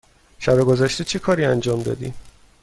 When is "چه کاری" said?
1.03-1.45